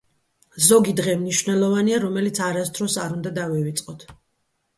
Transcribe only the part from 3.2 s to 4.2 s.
დავივიწყოთ